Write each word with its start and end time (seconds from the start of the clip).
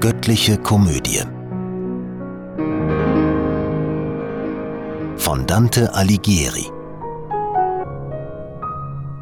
Göttliche 0.00 0.56
Komödie 0.56 1.24
von 5.18 5.44
Dante 5.48 5.92
Alighieri. 5.92 6.70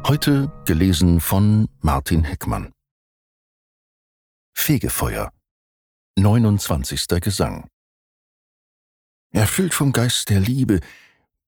Heute 0.07 0.51
gelesen 0.65 1.19
von 1.19 1.67
Martin 1.79 2.23
Heckmann. 2.23 2.71
Fegefeuer. 4.53 5.33
29. 6.15 7.07
Gesang. 7.21 7.67
Erfüllt 9.31 9.73
vom 9.73 9.91
Geist 9.91 10.29
der 10.29 10.41
Liebe 10.41 10.79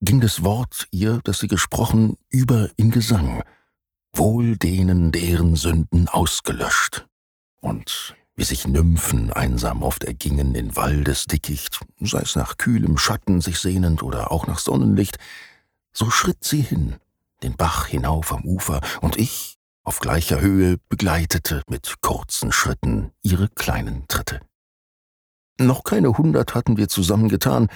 ging 0.00 0.20
das 0.20 0.42
Wort 0.42 0.88
ihr, 0.90 1.20
das 1.22 1.38
sie 1.38 1.48
gesprochen, 1.48 2.16
über 2.30 2.68
in 2.76 2.90
Gesang, 2.90 3.44
wohl 4.12 4.56
denen, 4.56 5.12
deren 5.12 5.54
Sünden 5.54 6.08
ausgelöscht. 6.08 7.06
Und 7.60 8.16
wie 8.40 8.44
sich 8.44 8.66
Nymphen 8.66 9.30
einsam 9.30 9.82
oft 9.82 10.04
ergingen 10.04 10.54
in 10.54 10.74
Waldesdickicht, 10.74 11.78
sei 12.00 12.22
es 12.22 12.36
nach 12.36 12.56
kühlem 12.56 12.96
Schatten 12.96 13.42
sich 13.42 13.58
sehnend 13.58 14.02
oder 14.02 14.32
auch 14.32 14.46
nach 14.46 14.60
Sonnenlicht, 14.60 15.18
so 15.92 16.08
schritt 16.08 16.42
sie 16.42 16.62
hin, 16.62 16.96
den 17.42 17.58
Bach 17.58 17.88
hinauf 17.88 18.32
am 18.32 18.46
Ufer, 18.46 18.80
und 19.02 19.18
ich, 19.18 19.58
auf 19.84 20.00
gleicher 20.00 20.40
Höhe, 20.40 20.78
begleitete 20.88 21.62
mit 21.68 21.96
kurzen 22.00 22.50
Schritten 22.50 23.12
ihre 23.20 23.50
kleinen 23.50 24.08
Tritte. 24.08 24.40
Noch 25.58 25.84
keine 25.84 26.16
hundert 26.16 26.54
hatten 26.54 26.78
wir 26.78 26.88
zusammengetan, 26.88 27.68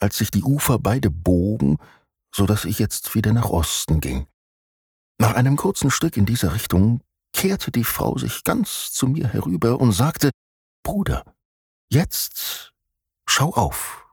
als 0.00 0.18
sich 0.18 0.30
die 0.30 0.42
Ufer 0.42 0.78
beide 0.78 1.08
bogen, 1.08 1.78
so 2.30 2.44
dass 2.44 2.66
ich 2.66 2.78
jetzt 2.78 3.14
wieder 3.14 3.32
nach 3.32 3.48
Osten 3.48 4.02
ging. 4.02 4.26
Nach 5.16 5.32
einem 5.32 5.56
kurzen 5.56 5.90
Stück 5.90 6.18
in 6.18 6.26
dieser 6.26 6.52
Richtung 6.52 7.00
kehrte 7.32 7.70
die 7.70 7.84
Frau 7.84 8.18
sich 8.18 8.44
ganz 8.44 8.92
zu 8.92 9.06
mir 9.06 9.28
herüber 9.28 9.80
und 9.80 9.92
sagte, 9.92 10.30
Bruder, 10.82 11.24
jetzt 11.88 12.72
schau 13.26 13.50
auf 13.50 14.06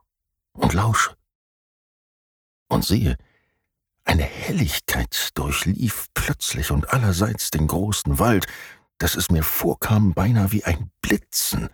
und 0.52 0.72
lausche. 0.72 1.16
Und 2.68 2.84
siehe, 2.84 3.16
eine 4.04 4.22
Helligkeit 4.22 5.30
durchlief 5.34 6.06
plötzlich 6.14 6.70
und 6.70 6.92
allerseits 6.92 7.50
den 7.50 7.66
großen 7.66 8.18
Wald, 8.18 8.46
dass 8.98 9.14
es 9.16 9.30
mir 9.30 9.42
vorkam 9.42 10.14
beinahe 10.14 10.52
wie 10.52 10.64
ein 10.64 10.90
Blitzen. 11.00 11.68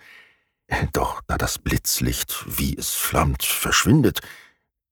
Doch 0.92 1.20
da 1.26 1.38
das 1.38 1.58
Blitzlicht, 1.58 2.44
wie 2.46 2.76
es 2.76 2.90
flammt, 2.90 3.44
verschwindet, 3.44 4.20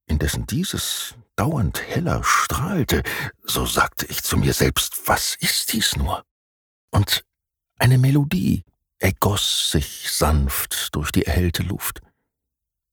indessen 0.07 0.47
dieses 0.47 1.15
dauernd 1.37 1.83
heller 1.83 2.23
strahlte, 2.25 3.03
so 3.43 3.67
sagte 3.67 4.07
ich 4.07 4.23
zu 4.23 4.37
mir 4.37 4.53
selbst, 4.53 5.09
was 5.09 5.37
ist 5.41 5.73
dies 5.73 5.97
nur? 5.97 6.25
Und 6.93 7.25
eine 7.79 7.99
Melodie 7.99 8.63
ergoss 9.01 9.71
sich 9.73 10.11
sanft 10.11 10.95
durch 10.95 11.11
die 11.11 11.27
erhellte 11.27 11.65
Luft. 11.65 12.01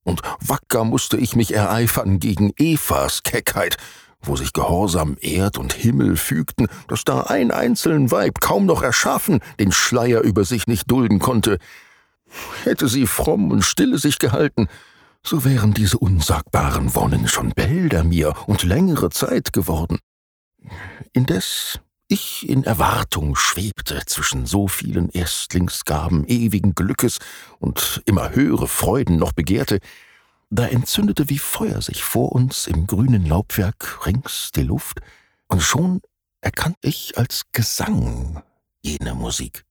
Und 0.03 0.21
wacker 0.39 0.85
musste 0.85 1.17
ich 1.17 1.35
mich 1.35 1.53
ereifern 1.53 2.19
gegen 2.19 2.51
Evas 2.57 3.21
Keckheit, 3.21 3.77
wo 4.21 4.35
sich 4.35 4.53
gehorsam 4.53 5.17
Erd 5.21 5.57
und 5.57 5.73
Himmel 5.73 6.17
fügten, 6.17 6.67
dass 6.87 7.03
da 7.03 7.21
ein 7.23 7.51
einzeln 7.51 8.09
Weib, 8.09 8.41
kaum 8.41 8.65
noch 8.65 8.81
erschaffen, 8.81 9.39
den 9.59 9.71
Schleier 9.71 10.21
über 10.21 10.45
sich 10.45 10.65
nicht 10.65 10.89
dulden 10.89 11.19
konnte. 11.19 11.59
Hätte 12.63 12.87
sie 12.87 13.05
fromm 13.05 13.51
und 13.51 13.63
stille 13.63 13.97
sich 13.97 14.17
gehalten, 14.19 14.67
so 15.23 15.43
wären 15.43 15.73
diese 15.73 15.97
unsagbaren 15.97 16.95
Wonnen 16.95 17.27
schon 17.27 17.51
bälder 17.51 18.03
mir 18.03 18.33
und 18.47 18.63
längere 18.63 19.09
Zeit 19.09 19.53
geworden. 19.53 19.99
Indes 21.13 21.79
ich 22.09 22.49
in 22.49 22.63
Erwartung 22.63 23.35
schwebte 23.35 24.01
zwischen 24.05 24.45
so 24.45 24.67
vielen 24.67 25.09
Erstlingsgaben 25.09 26.25
ewigen 26.27 26.73
Glückes 26.73 27.19
und 27.59 28.01
immer 28.05 28.31
höhere 28.31 28.67
Freuden 28.67 29.17
noch 29.17 29.31
begehrte, 29.31 29.79
da 30.49 30.65
entzündete 30.65 31.29
wie 31.29 31.37
Feuer 31.37 31.81
sich 31.81 32.03
vor 32.03 32.31
uns 32.31 32.65
im 32.65 32.87
grünen 32.87 33.25
Laubwerk 33.25 34.05
rings 34.05 34.51
die 34.53 34.63
Luft, 34.63 34.99
und 35.47 35.61
schon 35.61 36.01
erkannt 36.41 36.77
ich 36.81 37.17
als 37.17 37.43
Gesang 37.51 38.41
jene 38.81 39.13
Musik. 39.13 39.65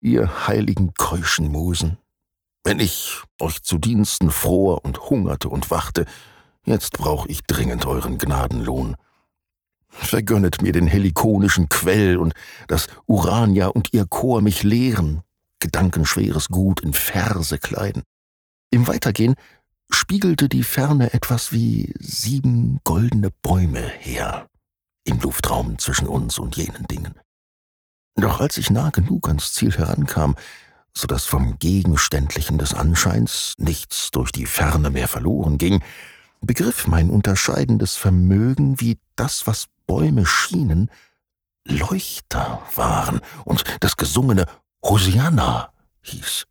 Ihr 0.00 0.46
heiligen 0.46 0.94
keuschen 0.94 1.48
Musen, 1.48 1.98
wenn 2.62 2.78
ich 2.78 3.22
euch 3.40 3.62
zu 3.62 3.78
Diensten 3.78 4.30
fror 4.30 4.84
und 4.84 5.10
hungerte 5.10 5.48
und 5.48 5.70
wachte, 5.72 6.06
jetzt 6.64 6.98
brauch 6.98 7.26
ich 7.26 7.42
dringend 7.42 7.86
euren 7.86 8.18
Gnadenlohn. 8.18 8.96
Vergönnet 9.88 10.62
mir 10.62 10.72
den 10.72 10.86
helikonischen 10.86 11.68
Quell 11.68 12.16
und 12.18 12.34
das 12.66 12.86
Urania 13.06 13.68
und 13.68 13.92
ihr 13.92 14.06
Chor 14.06 14.42
mich 14.42 14.62
lehren, 14.62 15.22
gedankenschweres 15.60 16.48
Gut 16.48 16.80
in 16.80 16.92
Verse 16.92 17.58
kleiden. 17.58 18.02
Im 18.70 18.86
Weitergehen 18.86 19.34
spiegelte 19.90 20.48
die 20.48 20.62
Ferne 20.62 21.12
etwas 21.14 21.52
wie 21.52 21.92
sieben 21.98 22.80
goldene 22.84 23.30
Bäume 23.42 23.80
her, 23.80 24.46
im 25.04 25.18
Luftraum 25.20 25.78
zwischen 25.78 26.06
uns 26.06 26.38
und 26.38 26.56
jenen 26.56 26.86
Dingen. 26.86 27.14
Doch 28.16 28.40
als 28.40 28.58
ich 28.58 28.70
nah 28.70 28.90
genug 28.90 29.28
ans 29.28 29.52
Ziel 29.52 29.72
herankam, 29.72 30.34
so 30.92 31.06
dass 31.06 31.24
vom 31.24 31.58
Gegenständlichen 31.58 32.58
des 32.58 32.74
Anscheins 32.74 33.54
nichts 33.58 34.10
durch 34.10 34.32
die 34.32 34.46
Ferne 34.46 34.90
mehr 34.90 35.08
verloren 35.08 35.56
ging, 35.56 35.82
begriff 36.40 36.86
mein 36.86 37.10
unterscheidendes 37.10 37.96
Vermögen, 37.96 38.80
wie 38.80 38.98
das, 39.16 39.46
was 39.46 39.66
Bäume 39.88 40.26
schienen, 40.26 40.90
Leuchter 41.64 42.62
waren 42.76 43.20
und 43.44 43.64
das 43.80 43.96
gesungene 43.96 44.46
Hosianna 44.84 45.72
hieß. 46.02 46.44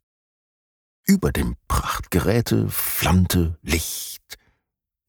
Über 1.06 1.32
dem 1.32 1.56
Prachtgeräte 1.70 2.68
flammte 2.68 3.58
Licht, 3.62 4.38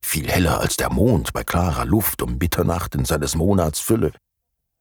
viel 0.01 0.29
heller 0.29 0.61
als 0.61 0.77
der 0.77 0.91
Mond 0.91 1.33
bei 1.33 1.43
klarer 1.43 1.85
Luft 1.85 2.21
um 2.21 2.37
Mitternacht 2.37 2.95
in 2.95 3.03
seines 3.03 3.35
Monats 3.35 3.79
Fülle. 3.79 4.13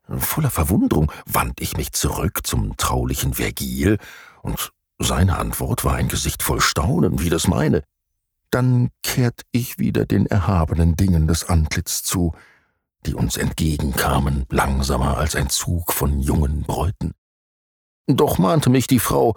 Voller 0.06 0.50
Verwunderung 0.50 1.10
wand 1.26 1.60
ich 1.60 1.76
mich 1.76 1.92
zurück 1.92 2.46
zum 2.46 2.76
traulichen 2.76 3.34
Vergil, 3.34 3.98
und 4.42 4.72
seine 4.98 5.38
Antwort 5.38 5.84
war 5.84 5.94
ein 5.94 6.08
Gesicht 6.08 6.42
voll 6.42 6.60
Staunen 6.60 7.20
wie 7.20 7.30
das 7.30 7.48
meine. 7.48 7.82
Dann 8.50 8.90
kehrt 9.02 9.42
ich 9.52 9.78
wieder 9.78 10.06
den 10.06 10.26
erhabenen 10.26 10.96
Dingen 10.96 11.26
das 11.26 11.48
Antlitz 11.48 12.02
zu, 12.02 12.34
die 13.06 13.14
uns 13.14 13.36
entgegenkamen, 13.36 14.46
langsamer 14.50 15.18
als 15.18 15.36
ein 15.36 15.50
Zug 15.50 15.92
von 15.92 16.20
jungen 16.20 16.62
Bräuten. 16.62 17.14
Doch 18.06 18.38
mahnte 18.38 18.70
mich 18.70 18.86
die 18.86 18.98
Frau, 18.98 19.34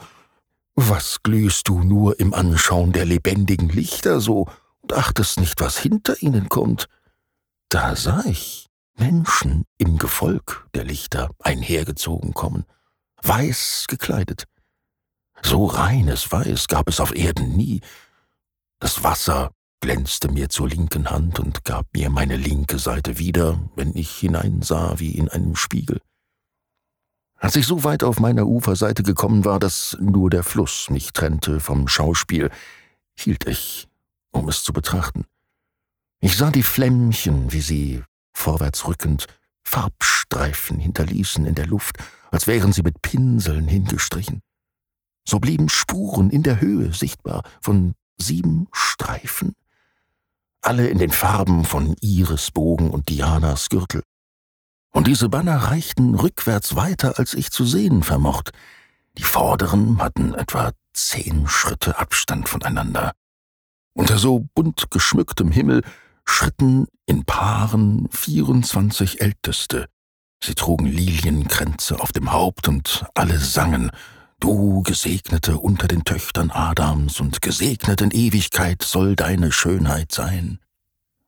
was 0.76 1.24
glühst 1.24 1.68
du 1.68 1.84
nur 1.84 2.20
im 2.20 2.34
Anschauen 2.34 2.92
der 2.94 3.06
lebendigen 3.06 3.70
Lichter 3.70 4.22
so 4.22 4.48
und 4.82 4.94
achtest 4.94 5.40
nicht, 5.40 5.60
was 5.60 5.78
hinter 5.78 6.22
ihnen 6.22 6.50
kommt? 6.50 6.88
Da 7.70 7.96
sah 7.96 8.24
ich 8.26 8.70
Menschen 8.96 9.66
im 9.78 9.98
Gefolg 9.98 10.68
der 10.74 10.84
Lichter 10.84 11.30
einhergezogen 11.40 12.34
kommen, 12.34 12.66
weiß 13.22 13.86
gekleidet. 13.88 14.46
So 15.42 15.66
reines 15.66 16.32
Weiß 16.32 16.68
gab 16.68 16.88
es 16.88 17.00
auf 17.00 17.16
Erden 17.16 17.56
nie. 17.56 17.82
Das 18.80 19.04
Wasser 19.04 19.52
glänzte 19.81 20.31
mir 20.31 20.47
zur 20.50 20.69
linken 20.69 21.09
Hand 21.09 21.40
und 21.40 21.66
gab 21.66 21.88
mir 21.94 22.09
meine 22.09 22.38
linke 22.38 22.80
Seite 22.80 23.18
wieder, 23.18 23.59
wenn 23.75 23.96
ich 23.96 24.12
hineinsah 24.12 25.00
wie 25.00 25.12
in 25.12 25.28
einem 25.28 25.56
Spiegel. 25.56 26.00
Als 27.36 27.56
ich 27.56 27.66
so 27.66 27.84
weit 27.84 28.03
auf 28.03 28.20
meiner 28.20 28.46
Uferseite 28.46 29.02
gekommen 29.02 29.44
war, 29.44 29.59
dass 29.59 29.97
nur 30.00 30.30
der 30.30 30.44
Fluss 30.44 30.91
mich 30.91 31.12
trennte 31.12 31.59
vom 31.59 31.88
Schauspiel, 31.88 32.52
hielt 33.18 33.47
ich, 33.47 33.90
um 34.31 34.47
es 34.47 34.64
zu 34.64 34.72
betrachten. 34.72 35.25
Ich 36.20 36.38
sah 36.38 36.52
die 36.52 36.62
Flämmchen, 36.62 37.52
wie 37.52 37.62
sie, 37.62 38.03
vorwärts 38.31 38.88
rückend, 38.88 39.25
Farbstreifen 39.64 40.80
hinterließen 40.80 41.46
in 41.47 41.56
der 41.56 41.66
Luft, 41.66 41.97
als 42.29 42.46
wären 42.46 42.72
sie 42.72 42.84
mit 42.84 43.02
Pinseln 43.02 43.67
hingestrichen. 43.67 44.41
So 45.28 45.40
blieben 45.40 45.70
Spuren 45.70 46.29
in 46.29 46.44
der 46.44 46.61
Höhe 46.61 46.94
sichtbar 46.94 47.44
von 47.61 47.96
sieben 48.17 48.67
Streifen, 48.72 49.56
alle 50.61 50.87
in 50.87 50.99
den 50.99 51.11
Farben 51.11 51.66
von 51.66 51.96
Irisbogen 52.02 52.90
und 52.91 53.09
Dianas 53.09 53.69
Gürtel 53.69 54.03
und 54.93 55.08
diese 55.08 55.29
Banner 55.29 55.58
reichten 55.58 56.16
rückwärts 56.16 56.75
weiter, 56.75 57.17
als 57.17 57.34
ich 57.34 57.52
zu 57.52 57.66
sehen 57.66 58.03
vermocht. 58.03 58.52
Die 59.17 59.23
vorderen 59.23 60.02
hatten 60.02 60.34
etwa 60.34 60.72
zehn 60.93 61.47
Schritte 61.47 61.97
Abstand 61.97 62.49
voneinander. 62.49 63.13
Unter 63.93 64.17
so 64.17 64.47
bunt 64.53 64.91
geschmücktem 64.91 65.52
Himmel 65.52 65.84
schritten 66.25 66.87
in 67.05 67.25
Paaren 67.25 68.08
vierundzwanzig 68.11 69.22
Älteste. 69.22 69.87
Sie 70.43 70.55
trugen 70.55 70.85
Lilienkränze 70.85 71.99
auf 71.99 72.11
dem 72.11 72.31
Haupt 72.31 72.67
und 72.67 73.05
alle 73.16 73.37
sangen, 73.37 73.91
Du 74.41 74.82
Gesegnete 74.82 75.59
unter 75.59 75.88
den 75.88 76.03
Töchtern 76.03 76.49
Adams 76.49 77.20
und 77.20 77.43
gesegnet 77.43 78.02
in 78.02 78.09
Ewigkeit 78.09 78.82
soll 78.82 79.16
deine 79.16 79.52
Schönheit 79.52 80.11
sein. 80.11 80.58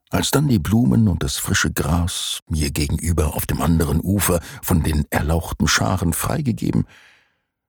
Als 0.10 0.31
dann 0.31 0.48
die 0.48 0.57
Blumen 0.57 1.07
und 1.07 1.21
das 1.21 1.38
frische 1.38 1.71
Gras 1.71 2.39
mir 2.50 2.71
gegenüber 2.71 3.36
auf 3.36 3.45
dem 3.45 3.62
anderen 3.62 4.01
Ufer 4.01 4.42
von 4.63 4.81
den 4.81 5.06
erlauchten 5.12 5.68
Scharen 5.68 6.13
freigegeben, 6.13 6.88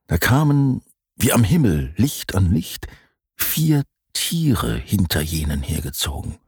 da 0.07 0.17
kamen 0.17 0.81
wie 1.15 1.31
am 1.31 1.43
Himmel 1.43 1.93
Licht 1.95 2.33
an 2.33 2.51
Licht, 2.51 2.87
vier 3.35 3.83
Tiere 4.13 4.75
hinter 4.75 5.21
jenen 5.21 5.61
hergezogen. 5.61 6.39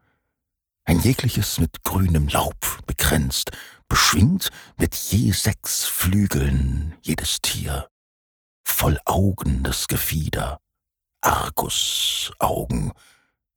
Ein 0.86 1.00
jegliches 1.02 1.60
mit 1.60 1.84
grünem 1.84 2.30
Laub 2.30 2.84
bekränzt, 2.88 3.52
beschwingt 3.88 4.50
mit 4.78 4.96
je 4.96 5.32
sechs 5.34 5.86
Flügeln 5.86 6.96
jedes 7.04 7.42
Tier, 7.44 7.88
voll 8.68 9.00
Augen 9.06 9.64
das 9.64 9.88
Gefieder, 9.88 10.60
Argusaugen, 11.22 12.92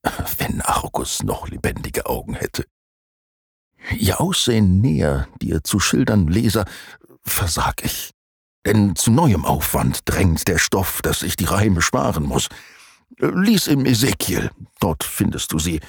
wenn 0.39 0.61
Argus 0.63 1.23
noch 1.23 1.49
lebendige 1.49 2.07
Augen 2.07 2.35
hätte. 2.35 2.65
Ihr 3.99 4.21
Aussehen 4.21 4.81
näher, 4.81 5.29
dir 5.41 5.63
zu 5.65 5.81
schildern, 5.81 6.29
Leser, 6.29 6.65
versag 7.23 7.85
ich. 7.85 8.11
Denn 8.67 8.95
zu 8.95 9.11
neuem 9.11 9.45
Aufwand 9.45 10.01
drängt 10.05 10.47
der 10.49 10.59
Stoff, 10.59 11.01
dass 11.03 11.23
ich 11.23 11.37
die 11.37 11.47
Reime 11.47 11.83
sparen 11.83 12.25
muss. 12.25 12.49
Lies 13.19 13.67
im 13.67 13.87
Ezekiel, 13.87 14.51
dort 14.81 15.03
findest 15.03 15.53
du 15.53 15.59
sie, 15.59 15.81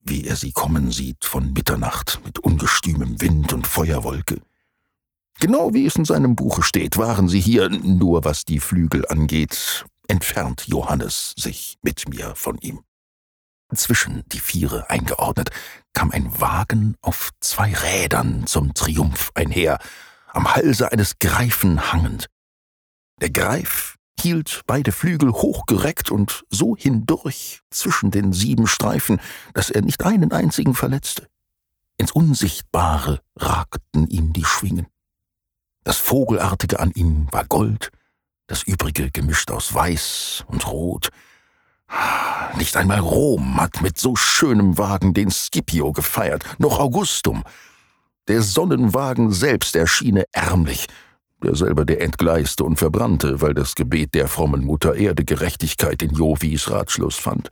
wie 0.00 0.26
er 0.26 0.36
sie 0.36 0.52
kommen 0.52 0.90
sieht 0.90 1.24
von 1.24 1.52
Mitternacht 1.52 2.20
mit 2.24 2.38
ungestümem 2.38 3.20
Wind 3.20 3.52
und 3.52 3.66
Feuerwolke. 3.66 4.40
Genau 5.38 5.72
wie 5.72 5.86
es 5.86 5.96
in 5.96 6.04
seinem 6.04 6.36
Buche 6.36 6.62
steht, 6.62 6.98
waren 6.98 7.28
sie 7.28 7.40
hier, 7.40 7.68
nur 7.70 8.24
was 8.24 8.44
die 8.44 8.60
Flügel 8.60 9.06
angeht, 9.08 9.86
entfernt 10.08 10.66
Johannes 10.66 11.34
sich 11.38 11.78
mit 11.82 12.08
mir 12.08 12.34
von 12.34 12.58
ihm. 12.58 12.80
Zwischen 13.74 14.24
die 14.26 14.40
Viere 14.40 14.90
eingeordnet, 14.90 15.50
kam 15.92 16.10
ein 16.10 16.40
Wagen 16.40 16.96
auf 17.02 17.30
zwei 17.40 17.72
Rädern 17.72 18.46
zum 18.46 18.74
Triumph 18.74 19.30
einher, 19.34 19.78
am 20.32 20.52
Halse 20.54 20.90
eines 20.90 21.18
Greifen 21.20 21.92
hangend. 21.92 22.26
Der 23.20 23.30
Greif 23.30 23.96
hielt 24.20 24.62
beide 24.66 24.92
Flügel 24.92 25.32
hochgereckt 25.32 26.10
und 26.10 26.44
so 26.50 26.76
hindurch 26.76 27.60
zwischen 27.70 28.10
den 28.10 28.32
sieben 28.32 28.66
Streifen, 28.66 29.20
dass 29.54 29.70
er 29.70 29.82
nicht 29.82 30.04
einen 30.04 30.32
einzigen 30.32 30.74
verletzte. 30.74 31.26
Ins 31.96 32.12
Unsichtbare 32.12 33.20
ragten 33.36 34.08
ihm 34.08 34.32
die 34.32 34.44
Schwingen. 34.44 34.86
Das 35.84 35.96
Vogelartige 35.96 36.80
an 36.80 36.90
ihm 36.94 37.28
war 37.30 37.44
Gold, 37.44 37.90
das 38.46 38.62
übrige 38.64 39.10
gemischt 39.10 39.50
aus 39.50 39.72
Weiß 39.72 40.44
und 40.48 40.66
Rot. 40.66 41.10
Nicht 42.56 42.76
einmal 42.76 42.98
Rom 42.98 43.60
hat 43.60 43.80
mit 43.80 43.98
so 43.98 44.14
schönem 44.16 44.76
Wagen 44.78 45.14
den 45.14 45.30
Scipio 45.30 45.92
gefeiert, 45.92 46.44
noch 46.58 46.78
Augustum. 46.78 47.44
Der 48.28 48.42
Sonnenwagen 48.42 49.32
selbst 49.32 49.74
erschiene 49.74 50.24
ärmlich, 50.32 50.86
der 51.42 51.56
selber 51.56 51.84
der 51.84 52.02
entgleiste 52.02 52.64
und 52.64 52.76
verbrannte, 52.76 53.40
weil 53.40 53.54
das 53.54 53.74
Gebet 53.74 54.14
der 54.14 54.28
frommen 54.28 54.64
Mutter 54.64 54.94
Erde 54.94 55.24
Gerechtigkeit 55.24 56.02
in 56.02 56.10
Jovis 56.10 56.70
Ratschluss 56.70 57.16
fand. 57.16 57.50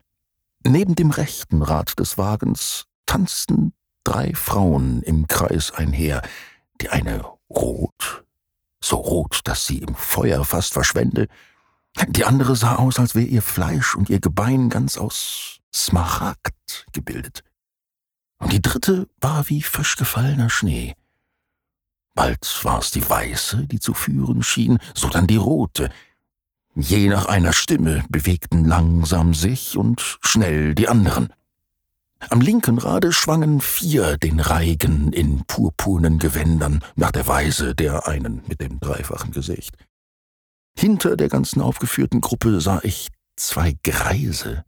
Neben 0.64 0.94
dem 0.94 1.10
rechten 1.10 1.62
Rad 1.62 1.98
des 1.98 2.18
Wagens 2.18 2.84
tanzten 3.06 3.72
drei 4.04 4.34
Frauen 4.34 5.02
im 5.02 5.26
Kreis 5.26 5.72
einher, 5.72 6.22
die 6.80 6.90
eine 6.90 7.24
rot, 7.50 8.24
so 8.80 8.96
rot, 8.96 9.40
dass 9.44 9.66
sie 9.66 9.78
im 9.78 9.94
Feuer 9.94 10.44
fast 10.44 10.72
verschwände, 10.72 11.28
die 12.08 12.24
andere 12.24 12.54
sah 12.54 12.76
aus, 12.76 12.98
als 12.98 13.14
wäre 13.14 13.26
ihr 13.26 13.42
Fleisch 13.42 13.96
und 13.96 14.08
ihr 14.08 14.20
Gebein 14.20 14.68
ganz 14.68 14.98
aus 14.98 15.60
Smaragd 15.74 16.86
gebildet. 16.92 17.42
Und 18.38 18.52
die 18.52 18.62
dritte 18.62 19.08
war 19.20 19.48
wie 19.48 19.62
frisch 19.62 19.96
gefallener 19.96 20.48
Schnee. 20.48 20.94
Bald 22.14 22.64
war 22.64 22.78
es 22.78 22.90
die 22.90 23.08
weiße, 23.08 23.66
die 23.66 23.80
zu 23.80 23.94
führen 23.94 24.42
schien, 24.42 24.78
sodann 24.94 25.26
die 25.26 25.36
rote. 25.36 25.90
Je 26.74 27.08
nach 27.08 27.26
einer 27.26 27.52
Stimme 27.52 28.04
bewegten 28.08 28.64
langsam 28.64 29.34
sich 29.34 29.76
und 29.76 30.18
schnell 30.20 30.74
die 30.74 30.88
anderen. 30.88 31.32
Am 32.30 32.40
linken 32.40 32.78
Rade 32.78 33.12
schwangen 33.12 33.60
vier 33.60 34.16
den 34.18 34.40
Reigen 34.40 35.12
in 35.12 35.44
purpurnen 35.46 36.18
Gewändern, 36.18 36.84
nach 36.96 37.12
der 37.12 37.26
Weise 37.26 37.74
der 37.74 38.06
einen 38.08 38.42
mit 38.48 38.60
dem 38.60 38.80
dreifachen 38.80 39.30
Gesicht. 39.30 39.76
Hinter 40.76 41.16
der 41.16 41.28
ganzen 41.28 41.62
aufgeführten 41.62 42.20
Gruppe 42.20 42.60
sah 42.60 42.80
ich 42.82 43.08
zwei 43.36 43.76
Greise, 43.82 44.64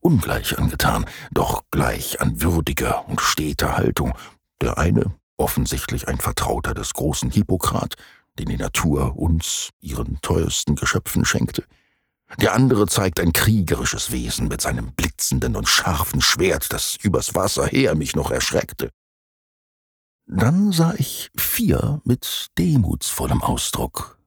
ungleich 0.00 0.58
angetan, 0.58 1.06
doch 1.32 1.64
gleich 1.70 2.20
an 2.20 2.40
würdiger 2.40 3.06
und 3.08 3.20
steter 3.20 3.76
Haltung. 3.76 4.14
Der 4.60 4.78
eine 4.78 5.14
offensichtlich 5.36 6.08
ein 6.08 6.18
Vertrauter 6.18 6.74
des 6.74 6.94
großen 6.94 7.30
Hippokrat, 7.30 7.94
den 8.38 8.48
die 8.48 8.56
Natur 8.56 9.16
uns, 9.16 9.70
ihren 9.80 10.20
teuersten 10.22 10.76
Geschöpfen, 10.76 11.24
schenkte. 11.24 11.64
Der 12.36 12.54
andere 12.54 12.86
zeigt 12.86 13.20
ein 13.20 13.32
kriegerisches 13.32 14.12
Wesen 14.12 14.48
mit 14.48 14.60
seinem 14.60 14.92
blitzenden 14.92 15.56
und 15.56 15.68
scharfen 15.68 16.20
Schwert, 16.20 16.72
das 16.72 16.96
übers 17.02 17.34
Wasser 17.34 17.66
her 17.66 17.94
mich 17.94 18.14
noch 18.14 18.30
erschreckte. 18.30 18.90
Dann 20.26 20.72
sah 20.72 20.94
ich 20.98 21.30
vier 21.36 22.02
mit 22.04 22.48
demutsvollem 22.58 23.42
Ausdruck 23.42 24.18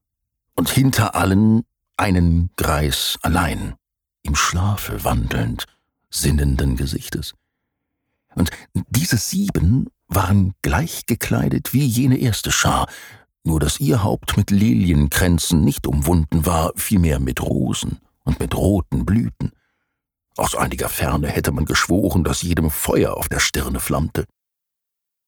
und 0.55 0.69
hinter 0.69 1.13
allen 1.15 1.63
einen 1.95 2.49
Greis 2.57 3.19
allein, 3.21 3.75
im 4.23 4.35
Schlafe 4.35 5.03
wandelnd, 5.03 5.65
sinnenden 6.09 6.75
Gesichtes. 6.75 7.35
Und 8.33 8.49
diese 8.73 9.17
sieben 9.17 9.87
waren 10.07 10.53
gleich 10.63 11.05
gekleidet 11.05 11.73
wie 11.73 11.85
jene 11.85 12.17
erste 12.17 12.51
Schar, 12.51 12.87
nur 13.43 13.59
dass 13.59 13.79
ihr 13.79 14.03
Haupt 14.03 14.37
mit 14.37 14.51
Lilienkränzen 14.51 15.61
nicht 15.61 15.87
umwunden 15.87 16.45
war, 16.45 16.71
vielmehr 16.75 17.19
mit 17.19 17.41
Rosen 17.41 17.99
und 18.23 18.39
mit 18.39 18.55
roten 18.55 19.05
Blüten. 19.05 19.51
Aus 20.37 20.55
einiger 20.55 20.89
Ferne 20.89 21.27
hätte 21.27 21.51
man 21.51 21.65
geschworen, 21.65 22.23
dass 22.23 22.41
jedem 22.41 22.71
Feuer 22.71 23.15
auf 23.15 23.29
der 23.29 23.39
Stirne 23.39 23.79
flammte. 23.79 24.25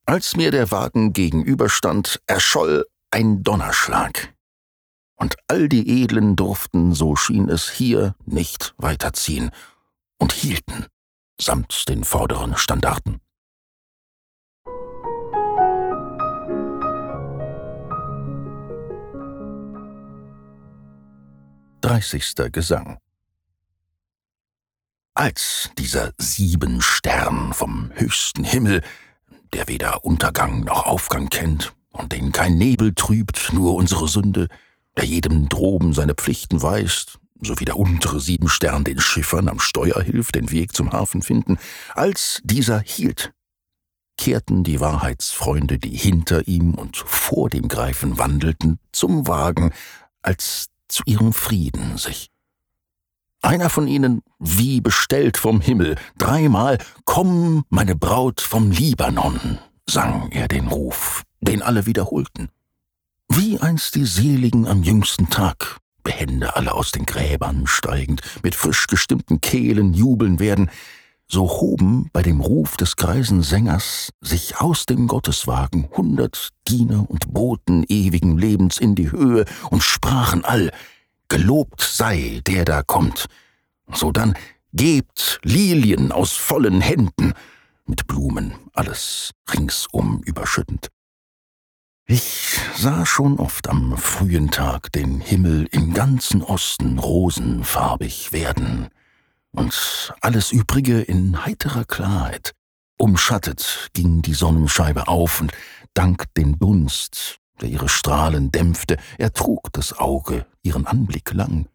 Als 0.05 0.35
mir 0.35 0.51
der 0.51 0.71
Wagen 0.71 1.13
gegenüberstand, 1.13 2.21
erscholl 2.27 2.85
ein 3.11 3.43
Donnerschlag. 3.43 4.33
Und 5.15 5.35
all 5.47 5.69
die 5.69 6.03
Edlen 6.03 6.35
durften, 6.35 6.93
so 6.93 7.15
schien 7.15 7.49
es 7.49 7.69
hier, 7.69 8.15
nicht 8.25 8.73
weiterziehen 8.77 9.51
und 10.17 10.33
hielten, 10.33 10.87
samt 11.39 11.87
den 11.87 12.03
vorderen 12.03 12.57
Standarten. 12.57 13.19
30. 21.93 22.51
Gesang 22.51 22.97
Als 25.13 25.69
dieser 25.77 26.11
Siebenstern 26.17 27.53
vom 27.53 27.91
höchsten 27.93 28.43
Himmel, 28.43 28.81
der 29.53 29.67
weder 29.67 30.03
Untergang 30.03 30.61
noch 30.61 30.87
Aufgang 30.87 31.29
kennt 31.29 31.75
und 31.91 32.11
den 32.11 32.31
kein 32.31 32.57
Nebel 32.57 32.95
trübt, 32.95 33.53
nur 33.53 33.75
unsere 33.75 34.07
Sünde, 34.07 34.47
der 34.97 35.03
jedem 35.03 35.49
droben 35.49 35.93
seine 35.93 36.15
Pflichten 36.15 36.63
weist, 36.63 37.19
so 37.43 37.59
wie 37.59 37.65
der 37.65 37.77
untere 37.77 38.19
Siebenstern 38.19 38.83
den 38.83 38.99
Schiffern 38.99 39.47
am 39.47 39.59
Steuer 39.59 40.01
hilft, 40.01 40.33
den 40.33 40.49
Weg 40.49 40.73
zum 40.73 40.93
Hafen 40.93 41.21
finden, 41.21 41.59
als 41.93 42.41
dieser 42.43 42.79
hielt, 42.79 43.33
kehrten 44.17 44.63
die 44.63 44.79
Wahrheitsfreunde, 44.79 45.77
die 45.77 45.95
hinter 45.95 46.47
ihm 46.47 46.73
und 46.73 46.97
vor 46.97 47.51
dem 47.51 47.67
Greifen 47.67 48.17
wandelten, 48.17 48.79
zum 48.91 49.27
Wagen, 49.27 49.71
als 50.23 50.72
zu 50.93 51.03
ihrem 51.05 51.33
Frieden 51.33 51.97
sich. 51.97 52.29
Einer 53.41 53.69
von 53.69 53.87
ihnen, 53.87 54.21
wie 54.39 54.79
bestellt 54.79 55.37
vom 55.37 55.59
Himmel, 55.59 55.97
dreimal 56.17 56.77
Komm, 57.03 57.65
meine 57.69 57.95
Braut 57.95 58.39
vom 58.39 58.71
Libanon, 58.71 59.59
sang 59.85 60.31
er 60.31 60.47
den 60.47 60.67
Ruf, 60.67 61.23
den 61.41 61.61
alle 61.61 61.85
wiederholten. 61.85 62.49
Wie 63.27 63.59
einst 63.59 63.95
die 63.95 64.05
Seligen 64.05 64.65
am 64.67 64.83
jüngsten 64.83 65.29
Tag, 65.29 65.79
behende 66.03 66.55
alle 66.55 66.73
aus 66.73 66.91
den 66.91 67.05
Gräbern 67.05 67.67
steigend, 67.67 68.21
mit 68.43 68.55
frisch 68.55 68.87
gestimmten 68.87 69.41
Kehlen 69.41 69.93
jubeln 69.93 70.39
werden, 70.39 70.69
so 71.27 71.49
hoben 71.49 72.09
bei 72.13 72.21
dem 72.21 72.41
Ruf 72.41 72.77
des 72.77 72.95
greisen 72.95 73.41
Sängers 73.41 74.09
sich 74.21 74.59
aus 74.59 74.85
dem 74.85 75.07
Gotteswagen 75.07 75.89
hundert 75.91 76.49
Diener 76.67 77.09
und 77.09 77.33
Boten 77.33 77.83
ewigen 77.87 78.37
Lebens 78.37 78.77
in 78.77 78.95
die 78.95 79.11
Höhe 79.11 79.45
und 79.69 79.81
sprachen 79.83 80.45
all, 80.45 80.71
Gelobt 81.29 81.81
sei, 81.81 82.41
der 82.45 82.63
da 82.63 82.83
kommt. 82.83 83.25
Sodann 83.91 84.35
gebt 84.71 85.39
Lilien 85.41 86.11
aus 86.11 86.33
vollen 86.33 86.79
Händen, 86.79 87.33
mit 87.85 88.05
Blumen 88.05 88.53
alles 88.73 89.31
ringsum 89.51 90.21
überschüttend. 90.23 90.89
Ich 92.05 92.59
sah 92.75 93.05
schon 93.05 93.39
oft 93.39 93.69
am 93.69 93.97
frühen 93.97 94.51
Tag 94.51 94.91
den 94.91 95.21
Himmel 95.21 95.67
im 95.71 95.93
ganzen 95.93 96.43
Osten 96.43 96.99
rosenfarbig 96.99 98.31
werden, 98.31 98.89
und 99.55 100.13
alles 100.21 100.51
übrige 100.51 101.01
in 101.01 101.45
heiterer 101.45 101.85
Klarheit. 101.85 102.53
Umschattet 102.97 103.89
ging 103.93 104.21
die 104.21 104.33
Sonnenscheibe 104.33 105.07
auf, 105.07 105.41
und 105.41 105.51
dank 105.93 106.25
den 106.35 106.59
Dunst, 106.59 107.37
der 107.61 107.69
ihre 107.69 107.89
Strahlen 107.89 108.51
dämpfte, 108.51 108.97
ertrug 109.17 109.71
das 109.73 109.93
Auge 109.97 110.45
ihren 110.63 110.87
Anblick 110.87 111.33
lang. 111.33 111.67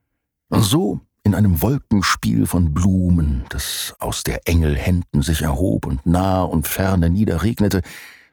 So 0.50 1.00
in 1.24 1.34
einem 1.34 1.60
Wolkenspiel 1.60 2.46
von 2.46 2.72
Blumen, 2.72 3.44
das 3.50 3.94
aus 3.98 4.22
der 4.22 4.48
Engel 4.48 4.76
Händen 4.76 5.22
sich 5.22 5.42
erhob 5.42 5.86
und 5.86 6.06
nah 6.06 6.42
und 6.42 6.66
ferne 6.66 7.10
niederregnete, 7.10 7.82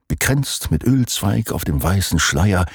bekränzt 0.07 0.71
mit 0.71 0.83
Ölzweig 0.85 1.51
auf 1.51 1.65
dem 1.65 1.81
weißen 1.81 2.19
Schleier, 2.19 2.65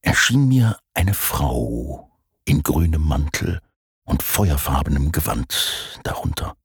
erschien 0.00 0.48
mir 0.48 0.78
eine 0.94 1.14
Frau 1.14 2.10
in 2.44 2.62
grünem 2.62 3.02
Mantel 3.02 3.60
und 4.06 4.22
feuerfarbenem 4.22 5.12
Gewand 5.12 6.00
darunter. 6.02 6.56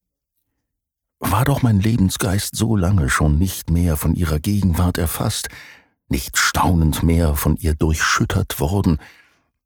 War 1.20 1.44
doch 1.44 1.62
mein 1.62 1.80
Lebensgeist 1.80 2.56
so 2.56 2.76
lange 2.76 3.10
schon 3.10 3.38
nicht 3.38 3.70
mehr 3.70 3.98
von 3.98 4.16
ihrer 4.16 4.40
Gegenwart 4.40 4.98
erfasst, 4.98 5.50
nicht 6.08 6.38
staunend 6.38 7.04
mehr 7.04 7.36
von 7.36 7.58
ihr 7.58 7.76
durchschüttert 7.76 8.60
worden, 8.60 8.98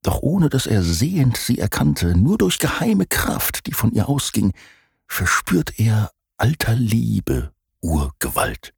doch 0.02 0.22
ohne 0.22 0.50
dass 0.50 0.68
er 0.68 0.84
sehend 0.84 1.38
sie 1.38 1.60
erkannte, 1.60 2.18
nur 2.18 2.38
durch 2.38 2.60
geheime 2.60 3.06
Kraft, 3.06 3.66
die 3.68 3.74
von 3.74 3.92
ihr 3.92 4.08
ausging, 4.10 4.54
verspürt 5.08 5.80
er 5.80 6.12
alter 6.38 6.76
Liebe 6.76 7.52
Urgewalt. 7.82 8.74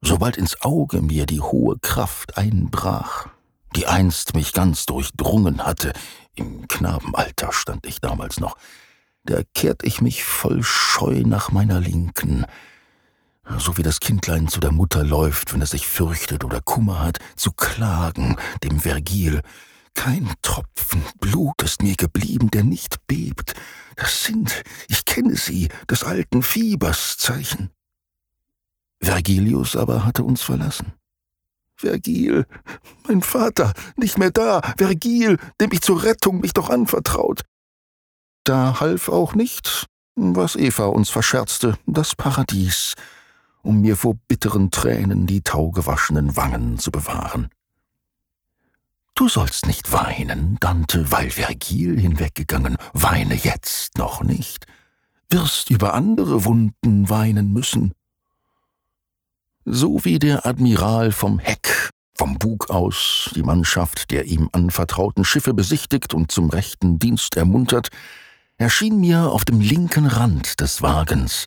Sobald 0.00 0.36
ins 0.36 0.60
Auge 0.62 1.02
mir 1.02 1.26
die 1.26 1.40
hohe 1.40 1.78
Kraft 1.78 2.36
einbrach, 2.36 3.28
die 3.74 3.86
einst 3.86 4.34
mich 4.34 4.52
ganz 4.52 4.86
durchdrungen 4.86 5.64
hatte, 5.64 5.92
im 6.34 6.68
Knabenalter 6.68 7.52
stand 7.52 7.86
ich 7.86 8.00
damals 8.00 8.38
noch, 8.38 8.56
da 9.24 9.40
kehrt 9.54 9.82
ich 9.82 10.00
mich 10.00 10.22
voll 10.22 10.62
Scheu 10.62 11.22
nach 11.26 11.50
meiner 11.50 11.80
Linken, 11.80 12.46
so 13.58 13.76
wie 13.76 13.82
das 13.82 14.00
Kindlein 14.00 14.48
zu 14.48 14.60
der 14.60 14.72
Mutter 14.72 15.04
läuft, 15.04 15.52
wenn 15.52 15.62
es 15.62 15.70
sich 15.70 15.86
fürchtet 15.86 16.44
oder 16.44 16.60
Kummer 16.60 17.00
hat, 17.00 17.18
zu 17.36 17.52
klagen, 17.52 18.36
dem 18.62 18.80
Vergil. 18.80 19.42
Kein 19.94 20.32
Tropfen 20.42 21.02
Blut 21.18 21.62
ist 21.62 21.82
mir 21.82 21.96
geblieben, 21.96 22.50
der 22.50 22.64
nicht 22.64 23.06
bebt. 23.06 23.54
Das 23.96 24.24
sind, 24.24 24.62
ich 24.88 25.04
kenne 25.06 25.36
sie, 25.36 25.68
des 25.90 26.04
alten 26.04 26.42
Fiebers 26.42 27.16
Zeichen. 27.16 27.70
Vergilius 29.02 29.74
aber 29.74 30.04
hatte 30.04 30.22
uns 30.22 30.42
verlassen. 30.42 30.92
Vergil, 31.76 32.46
mein 33.06 33.22
Vater, 33.22 33.72
nicht 33.96 34.18
mehr 34.18 34.30
da, 34.30 34.62
Vergil, 34.76 35.38
dem 35.60 35.72
ich 35.72 35.82
zur 35.82 36.02
Rettung 36.02 36.40
mich 36.40 36.54
doch 36.54 36.70
anvertraut. 36.70 37.42
Da 38.44 38.80
half 38.80 39.08
auch 39.08 39.34
nicht, 39.34 39.86
was 40.14 40.56
Eva 40.56 40.86
uns 40.86 41.10
verscherzte, 41.10 41.76
das 41.86 42.14
Paradies, 42.14 42.94
um 43.62 43.82
mir 43.82 43.96
vor 43.96 44.14
bitteren 44.28 44.70
Tränen 44.70 45.26
die 45.26 45.42
taugewaschenen 45.42 46.36
Wangen 46.36 46.78
zu 46.78 46.90
bewahren. 46.90 47.48
Du 49.14 49.28
sollst 49.28 49.66
nicht 49.66 49.92
weinen, 49.92 50.58
Dante, 50.60 51.10
weil 51.10 51.30
Vergil 51.30 51.98
hinweggegangen, 51.98 52.76
weine 52.92 53.34
jetzt 53.34 53.96
noch 53.98 54.22
nicht, 54.22 54.66
wirst 55.30 55.70
über 55.70 55.94
andere 55.94 56.44
Wunden 56.44 57.08
weinen 57.08 57.52
müssen. 57.52 57.92
So 59.68 60.04
wie 60.04 60.20
der 60.20 60.46
Admiral 60.46 61.10
vom 61.10 61.40
Heck, 61.40 61.90
vom 62.14 62.38
Bug 62.38 62.70
aus, 62.70 63.32
die 63.34 63.42
Mannschaft 63.42 64.12
der 64.12 64.26
ihm 64.26 64.48
anvertrauten 64.52 65.24
Schiffe 65.24 65.54
besichtigt 65.54 66.14
und 66.14 66.30
zum 66.30 66.50
rechten 66.50 67.00
Dienst 67.00 67.36
ermuntert, 67.36 67.88
erschien 68.58 69.00
mir 69.00 69.32
auf 69.32 69.44
dem 69.44 69.60
linken 69.60 70.06
Rand 70.06 70.60
des 70.60 70.82
Wagens, 70.82 71.46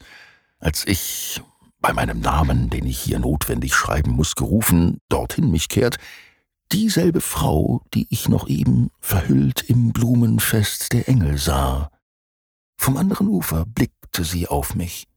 als 0.60 0.86
ich, 0.86 1.42
bei 1.80 1.94
meinem 1.94 2.20
Namen, 2.20 2.70
den 2.70 2.86
ich 2.86 3.00
hier 3.00 3.20
notwendig 3.20 3.74
schreiben 3.74 4.12
muss, 4.12 4.36
gerufen, 4.36 5.00
dorthin 5.08 5.50
mich 5.50 5.70
kehrt, 5.70 5.96
dieselbe 6.74 7.22
Frau, 7.22 7.86
die 7.94 8.06
ich 8.10 8.28
noch 8.28 8.50
eben 8.50 8.90
verhüllt 9.00 9.62
im 9.62 9.94
Blumenfest 9.94 10.92
der 10.92 11.08
Engel 11.08 11.38
sah. 11.38 11.90
Vom 12.76 12.98
anderen 12.98 13.30
Ufer 13.30 13.64
blickte 13.66 14.26
sie 14.26 14.46
auf 14.46 14.76
mich. 14.76 15.08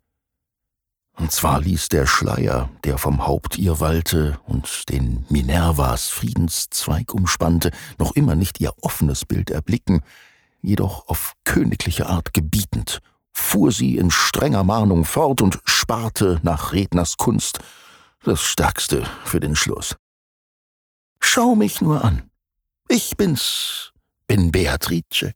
Und 1.17 1.31
zwar 1.31 1.61
ließ 1.61 1.89
der 1.89 2.07
Schleier, 2.07 2.71
der 2.85 2.99
vom 2.99 3.27
Haupt 3.27 3.59
ihr 3.59 3.81
wallte 3.81 4.41
und 4.47 4.89
den 4.89 5.27
Minervas 5.29 6.09
Friedenszweig 6.09 7.13
umspannte, 7.13 7.71
noch 7.99 8.13
immer 8.13 8.35
nicht 8.35 8.61
ihr 8.61 8.73
offenes 8.81 9.25
Bild 9.25 9.51
erblicken, 9.51 10.01
jedoch 10.63 11.09
auf 11.09 11.35
königliche 11.45 12.07
Art 12.07 12.33
gebietend, 12.33 13.01
fuhr 13.33 13.73
sie 13.73 13.97
in 13.97 14.11
strenger 14.11 14.65
Mahnung 14.65 15.05
fort 15.05 15.43
und 15.43 15.61
sparte 15.65 16.41
nach 16.43 16.73
Redners 16.73 17.17
Kunst 17.17 17.59
das 18.25 18.41
Stärkste 18.41 19.05
für 19.25 19.41
den 19.41 19.57
Schluss. 19.57 19.97
Schau 21.21 21.55
mich 21.55 21.81
nur 21.81 22.05
an. 22.05 22.31
Ich 22.89 23.17
bin's, 23.17 23.93
bin 24.27 24.51
Beatrice. 24.51 25.33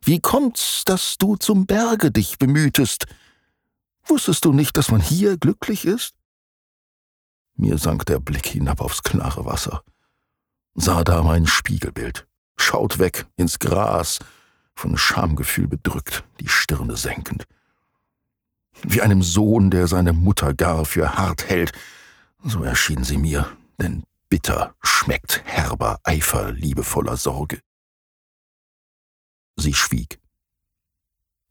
Wie 0.00 0.20
kommt's, 0.20 0.84
dass 0.84 1.16
du 1.18 1.36
zum 1.36 1.66
Berge 1.66 2.10
dich 2.10 2.38
bemühtest, 2.38 3.06
Wusstest 4.08 4.44
du 4.44 4.52
nicht, 4.52 4.76
dass 4.76 4.90
man 4.90 5.00
hier 5.00 5.36
glücklich 5.36 5.84
ist? 5.84 6.14
Mir 7.54 7.76
sank 7.78 8.06
der 8.06 8.20
Blick 8.20 8.46
hinab 8.46 8.80
aufs 8.80 9.02
klare 9.02 9.44
Wasser, 9.44 9.82
sah 10.74 11.04
da 11.04 11.22
mein 11.22 11.46
Spiegelbild, 11.46 12.26
schaut 12.56 12.98
weg 12.98 13.26
ins 13.36 13.58
Gras, 13.58 14.20
von 14.74 14.96
Schamgefühl 14.96 15.66
bedrückt, 15.66 16.24
die 16.40 16.48
Stirne 16.48 16.96
senkend. 16.96 17.46
Wie 18.82 19.02
einem 19.02 19.22
Sohn, 19.22 19.70
der 19.70 19.88
seine 19.88 20.12
Mutter 20.12 20.54
gar 20.54 20.84
für 20.84 21.16
hart 21.18 21.48
hält, 21.48 21.72
so 22.44 22.62
erschien 22.62 23.02
sie 23.02 23.18
mir, 23.18 23.50
denn 23.80 24.04
bitter 24.28 24.76
schmeckt 24.80 25.42
herber 25.44 25.98
Eifer 26.04 26.52
liebevoller 26.52 27.16
Sorge. 27.16 27.60
Sie 29.56 29.74
schwieg. 29.74 30.20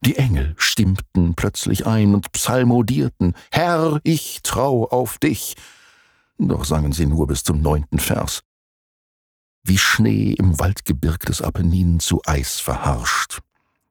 Die 0.01 0.17
Engel 0.17 0.53
stimmten 0.57 1.33
plötzlich 1.35 1.87
ein 1.87 2.13
und 2.13 2.31
psalmodierten, 2.31 3.33
Herr, 3.51 3.99
ich 4.03 4.41
trau 4.43 4.85
auf 4.87 5.17
dich. 5.17 5.55
Doch 6.37 6.65
sangen 6.65 6.91
sie 6.91 7.07
nur 7.07 7.27
bis 7.27 7.43
zum 7.43 7.61
neunten 7.61 7.99
Vers. 7.99 8.43
Wie 9.63 9.77
Schnee 9.77 10.33
im 10.33 10.59
Waldgebirg 10.59 11.25
des 11.25 11.41
Apenninen 11.41 11.99
zu 11.99 12.21
Eis 12.25 12.59
verharscht, 12.59 13.39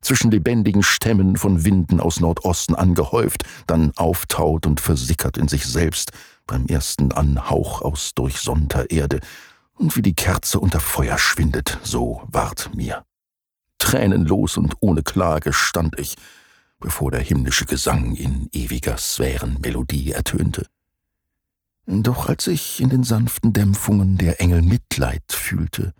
zwischen 0.01 0.31
lebendigen 0.31 0.85
Stämmen 0.85 1.37
von 1.37 1.65
Winden 1.65 2.01
aus 2.01 2.21
Nordosten 2.21 2.77
angehäuft, 2.77 3.43
dann 3.67 3.93
auftaut 3.97 4.65
und 4.67 4.81
versickert 4.81 5.37
in 5.37 5.49
sich 5.49 5.67
selbst 5.67 6.13
beim 6.47 6.67
ersten 6.67 7.11
Anhauch 7.13 7.83
aus 7.83 8.15
durchsonnter 8.15 8.91
Erde, 8.91 9.21
und 9.75 9.97
wie 9.97 10.03
die 10.03 10.15
Kerze 10.15 10.59
unter 10.61 10.81
Feuer 10.81 11.19
schwindet, 11.19 11.79
so 11.83 12.23
ward 12.29 12.71
mir. 12.75 13.05
Tränenlos 13.79 14.57
und 14.57 14.77
ohne 14.81 15.03
Klage 15.03 15.53
stand 15.53 15.99
ich, 15.99 16.17
bevor 16.81 17.11
der 17.11 17.21
himmlische 17.21 17.65
Gesang 17.65 18.15
in 18.15 18.49
ewiger 18.53 18.99
Sphärenmelodie 18.99 20.13
ertönte. 20.13 20.67
Doch 21.87 22.29
als 22.29 22.47
ich 22.49 22.81
in 22.81 22.89
den 22.89 23.05
sanften 23.05 23.53
Dämpfungen 23.53 24.19
der 24.19 24.41
Engel 24.41 24.63
Mitleid 24.63 25.23
fühlte, 25.31 25.95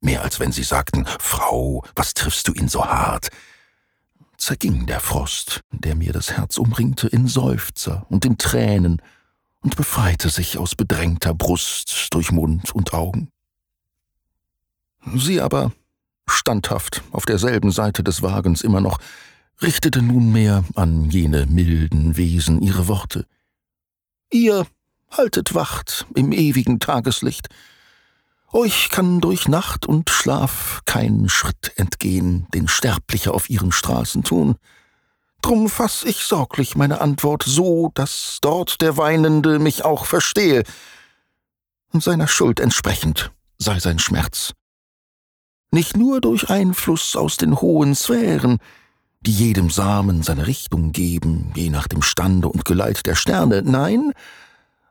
mehr 0.00 0.22
als 0.22 0.40
wenn 0.40 0.50
sie 0.50 0.62
sagten, 0.62 1.06
Frau, 1.18 1.84
was 1.94 2.14
triffst 2.14 2.48
du 2.48 2.54
ihn 2.54 2.68
so 2.68 2.86
hart, 2.86 3.28
zerging 4.38 4.86
der 4.86 5.00
Frost, 5.00 5.60
der 5.70 5.94
mir 5.94 6.12
das 6.12 6.32
Herz 6.32 6.56
umringte, 6.56 7.06
in 7.06 7.28
Seufzer 7.28 8.06
und 8.08 8.24
in 8.24 8.38
Tränen 8.38 9.02
und 9.60 9.76
befreite 9.76 10.30
sich 10.30 10.56
aus 10.56 10.74
bedrängter 10.74 11.34
Brust 11.34 12.08
durch 12.12 12.32
Mund 12.32 12.74
und 12.74 12.94
Augen. 12.94 13.28
Sie 15.14 15.40
aber 15.40 15.72
standhaft 16.30 17.02
auf 17.12 17.26
derselben 17.26 17.70
Seite 17.70 18.02
des 18.02 18.22
Wagens 18.22 18.62
immer 18.62 18.80
noch, 18.80 18.98
richtete 19.62 20.02
nunmehr 20.02 20.64
an 20.74 21.10
jene 21.10 21.46
milden 21.46 22.16
Wesen 22.16 22.62
ihre 22.62 22.88
Worte. 22.88 23.26
Ihr 24.30 24.66
haltet 25.10 25.54
Wacht 25.54 26.06
im 26.14 26.32
ewigen 26.32 26.80
Tageslicht. 26.80 27.48
Euch 28.52 28.88
kann 28.90 29.20
durch 29.20 29.48
Nacht 29.48 29.86
und 29.86 30.10
Schlaf 30.10 30.80
kein 30.84 31.28
Schritt 31.28 31.72
entgehen, 31.76 32.46
den 32.54 32.68
Sterbliche 32.68 33.32
auf 33.32 33.50
ihren 33.50 33.72
Straßen 33.72 34.24
tun. 34.24 34.56
Drum 35.42 35.68
fass 35.68 36.04
ich 36.04 36.24
sorglich 36.24 36.76
meine 36.76 37.00
Antwort 37.00 37.44
so, 37.44 37.90
dass 37.94 38.38
dort 38.40 38.80
der 38.82 38.96
Weinende 38.96 39.58
mich 39.58 39.84
auch 39.84 40.04
verstehe. 40.04 40.64
Und 41.92 42.02
seiner 42.02 42.28
Schuld 42.28 42.60
entsprechend 42.60 43.32
sei 43.58 43.78
sein 43.78 43.98
Schmerz 43.98 44.52
nicht 45.70 45.96
nur 45.96 46.20
durch 46.20 46.50
Einfluss 46.50 47.16
aus 47.16 47.36
den 47.36 47.60
hohen 47.60 47.94
Sphären, 47.94 48.58
die 49.20 49.32
jedem 49.32 49.70
Samen 49.70 50.22
seine 50.22 50.46
Richtung 50.46 50.92
geben, 50.92 51.52
je 51.54 51.70
nach 51.70 51.88
dem 51.88 52.02
Stande 52.02 52.48
und 52.48 52.64
Geleit 52.64 53.06
der 53.06 53.14
Sterne, 53.14 53.62
nein, 53.62 54.12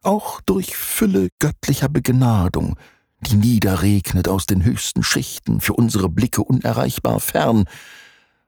auch 0.03 0.39
durch 0.41 0.75
Fülle 0.75 1.29
göttlicher 1.39 1.89
Begnadung, 1.89 2.77
die 3.21 3.35
niederregnet 3.35 4.27
aus 4.27 4.45
den 4.45 4.63
höchsten 4.63 5.03
Schichten, 5.03 5.59
für 5.59 5.73
unsere 5.73 6.09
Blicke 6.09 6.43
unerreichbar 6.43 7.19
fern, 7.19 7.65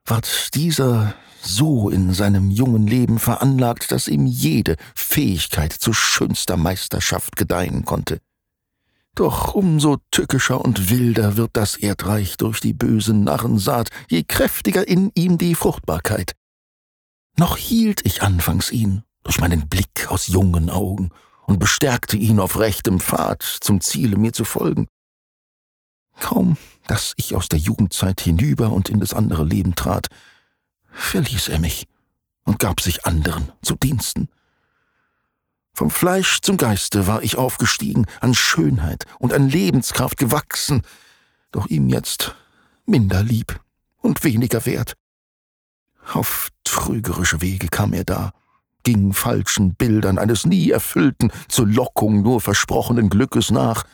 ward 0.06 0.54
dieser 0.54 1.14
so 1.42 1.90
in 1.90 2.14
seinem 2.14 2.50
jungen 2.50 2.86
Leben 2.86 3.18
veranlagt, 3.18 3.90
dass 3.90 4.08
ihm 4.08 4.26
jede 4.26 4.76
Fähigkeit 4.94 5.72
zu 5.72 5.92
schönster 5.92 6.56
Meisterschaft 6.56 7.36
gedeihen 7.36 7.84
konnte. 7.84 8.20
Doch 9.14 9.54
umso 9.54 9.98
tückischer 10.10 10.60
und 10.64 10.88
wilder 10.88 11.36
wird 11.36 11.50
das 11.52 11.76
Erdreich 11.76 12.38
durch 12.38 12.60
die 12.60 12.72
böse 12.72 13.12
Narrensaat, 13.12 13.90
je 14.08 14.24
kräftiger 14.24 14.88
in 14.88 15.12
ihm 15.14 15.36
die 15.36 15.54
Fruchtbarkeit. 15.54 16.32
Noch 17.36 17.56
hielt 17.56 18.04
ich 18.06 18.22
anfangs 18.22 18.70
ihn 18.70 19.02
durch 19.22 19.38
meinen 19.38 19.68
Blick 19.68 20.10
aus 20.10 20.28
jungen 20.28 20.70
Augen 20.70 21.10
und 21.46 21.58
bestärkte 21.58 22.16
ihn 22.16 22.40
auf 22.40 22.58
rechtem 22.58 23.00
Pfad 23.00 23.42
zum 23.42 23.80
Ziele 23.80 24.16
mir 24.16 24.32
zu 24.32 24.44
folgen. 24.44 24.88
Kaum, 26.18 26.56
dass 26.86 27.14
ich 27.16 27.34
aus 27.34 27.48
der 27.48 27.58
Jugendzeit 27.58 28.20
hinüber 28.20 28.72
und 28.72 28.88
in 28.88 29.00
das 29.00 29.14
andere 29.14 29.44
Leben 29.44 29.74
trat, 29.74 30.08
verließ 30.90 31.48
er 31.48 31.58
mich 31.58 31.86
und 32.44 32.58
gab 32.58 32.80
sich 32.80 33.04
anderen 33.06 33.52
zu 33.62 33.76
Diensten. 33.76 34.28
Vom 35.74 35.90
Fleisch 35.90 36.40
zum 36.42 36.58
Geiste 36.58 37.06
war 37.06 37.22
ich 37.22 37.36
aufgestiegen, 37.36 38.06
an 38.20 38.34
Schönheit 38.34 39.06
und 39.18 39.32
an 39.32 39.48
Lebenskraft 39.48 40.18
gewachsen, 40.18 40.82
doch 41.50 41.66
ihm 41.66 41.88
jetzt 41.88 42.34
minder 42.84 43.22
lieb 43.22 43.58
und 44.00 44.22
weniger 44.22 44.66
wert. 44.66 44.94
Auf 46.12 46.50
trügerische 46.64 47.40
Wege 47.40 47.68
kam 47.68 47.94
er 47.94 48.04
da, 48.04 48.32
ging 48.82 49.14
falschen 49.14 49.74
Bildern 49.74 50.18
eines 50.18 50.44
nie 50.44 50.70
erfüllten, 50.70 51.32
zur 51.48 51.66
Lockung 51.66 52.22
nur 52.22 52.42
versprochenen 52.42 53.08
Glückes 53.08 53.50
nach. 53.50 53.84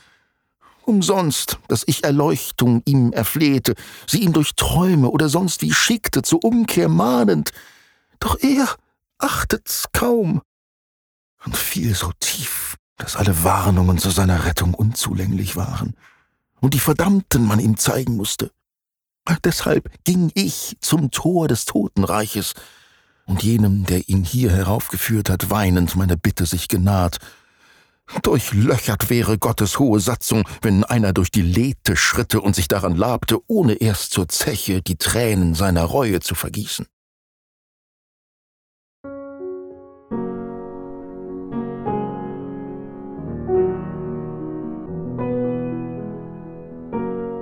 Umsonst, 0.83 1.59
dass 1.69 1.85
ich 1.87 2.03
Erleuchtung 2.03 2.83
ihm 2.87 3.13
erflehte, 3.13 3.75
sie 4.07 4.23
ihm 4.23 4.33
durch 4.33 4.57
Träume 4.57 5.11
oder 5.11 5.29
sonst 5.29 5.63
wie 5.63 5.73
schickte, 5.73 6.23
zur 6.23 6.43
Umkehr 6.43 6.89
mahnend. 6.89 7.53
Doch 8.19 8.37
er 8.41 8.75
achtet's 9.19 9.87
kaum 9.93 10.41
und 11.45 11.57
fiel 11.57 11.95
so 11.95 12.13
tief, 12.21 12.77
dass 12.97 13.17
alle 13.17 13.45
Warnungen 13.45 13.99
zu 13.99 14.11
seiner 14.11 14.45
Rettung 14.45 14.75
unzulänglich 14.75 15.57
waren 15.57 15.95
und 16.61 16.75
die 16.75 16.81
Verdammten 16.81 17.47
man 17.47 17.61
ihm 17.61 17.77
zeigen 17.77 18.17
musste. 18.17 18.51
Deshalb 19.45 19.91
ging 20.05 20.31
ich 20.35 20.77
zum 20.81 21.11
Tor 21.11 21.49
des 21.49 21.67
Totenreiches 21.67 22.55
und 23.27 23.43
jenem, 23.43 23.85
der 23.85 24.09
ihn 24.09 24.25
hier 24.25 24.51
heraufgeführt 24.51 25.29
hat, 25.29 25.51
weinend 25.51 25.97
meine 25.97 26.17
Bitte 26.17 26.47
sich 26.47 26.69
genaht. 26.69 27.19
Durchlöchert 28.23 29.11
wäre 29.11 29.37
Gottes 29.37 29.79
hohe 29.79 30.01
Satzung, 30.01 30.49
wenn 30.63 30.83
einer 30.83 31.13
durch 31.13 31.31
die 31.31 31.43
Lethe 31.43 31.95
schritte 31.95 32.41
und 32.41 32.57
sich 32.57 32.67
daran 32.67 32.97
labte, 32.97 33.39
ohne 33.49 33.75
erst 33.75 34.13
zur 34.13 34.29
Zeche 34.29 34.81
die 34.81 34.97
Tränen 34.97 35.55
seiner 35.55 35.85
Reue 35.85 36.21
zu 36.21 36.35
vergießen. 36.35 36.87